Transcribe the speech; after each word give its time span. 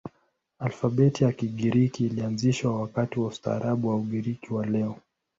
Alfabeti 0.59 1.23
ya 1.23 1.31
Kigiriki 1.31 2.05
ilianzishwa 2.05 2.81
wakati 2.81 3.19
wa 3.19 3.27
ustaarabu 3.27 3.89
wa 3.89 3.95
Ugiriki 3.95 4.53
wa 4.53 4.65
leo. 4.65 4.95